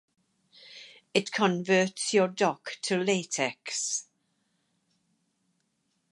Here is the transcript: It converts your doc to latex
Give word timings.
It 1.13 1.31
converts 1.31 2.11
your 2.11 2.27
doc 2.27 2.79
to 2.81 2.97
latex 2.97 4.07